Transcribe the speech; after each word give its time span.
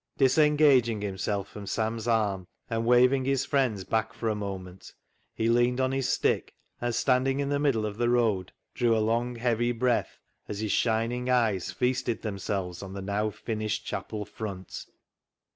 Disengag 0.17 0.87
ing 0.87 1.01
himself 1.01 1.47
from 1.47 1.67
Sam's 1.67 2.07
arm, 2.07 2.47
and 2.71 2.87
waving 2.87 3.23
his 3.23 3.45
friends 3.45 3.83
back 3.83 4.13
for 4.13 4.29
a 4.29 4.35
moment 4.35 4.95
he 5.35 5.47
leaned 5.47 5.79
on 5.79 5.91
his 5.91 6.09
stick, 6.09 6.55
and, 6.79 6.95
standing 6.95 7.39
in 7.39 7.49
the 7.49 7.59
middle 7.59 7.85
of 7.85 7.97
the 7.97 8.09
road, 8.09 8.51
drew 8.73 8.97
a 8.97 8.97
long, 8.97 9.35
heavy 9.35 9.71
breath, 9.71 10.17
as 10.47 10.59
his 10.59 10.71
shining 10.71 11.29
eyes 11.29 11.69
feasted 11.71 12.23
themselves 12.23 12.81
on 12.81 12.93
the 12.93 13.01
now 13.03 13.29
finished 13.29 13.85
chapel 13.85 14.25
front. 14.25 14.87